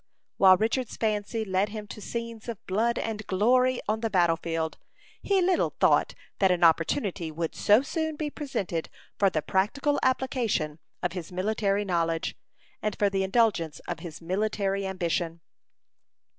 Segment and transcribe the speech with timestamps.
[0.37, 4.79] While Richard's fancy led him to scenes of blood and glory on the battle field,
[5.21, 10.79] he little thought that an opportunity would so soon be presented for the practical application
[11.03, 12.35] of his military knowledge,
[12.81, 15.39] and for the indulgence of his military ambition.